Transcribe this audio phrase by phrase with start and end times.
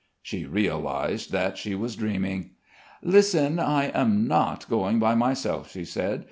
[0.23, 2.55] She realised that she was dreaming....
[3.03, 3.59] "Listen.
[3.59, 6.19] I am not going by myself," she said.